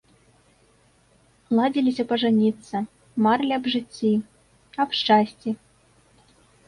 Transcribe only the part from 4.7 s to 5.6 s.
аб шчасці.